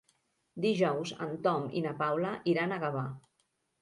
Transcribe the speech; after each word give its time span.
Dijous 0.63 1.11
en 1.27 1.37
Tom 1.47 1.67
i 1.81 1.85
na 1.89 1.93
Paula 2.01 2.33
iran 2.55 2.75
a 2.75 2.81
Gavà. 2.87 3.05